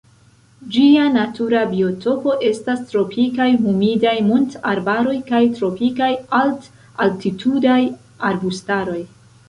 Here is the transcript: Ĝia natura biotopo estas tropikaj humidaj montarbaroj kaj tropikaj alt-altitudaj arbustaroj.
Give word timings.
Ĝia 0.75 1.03
natura 1.17 1.59
biotopo 1.73 2.33
estas 2.47 2.81
tropikaj 2.93 3.49
humidaj 3.67 4.15
montarbaroj 4.33 5.17
kaj 5.31 5.45
tropikaj 5.61 6.11
alt-altitudaj 6.43 7.81
arbustaroj. 8.33 9.03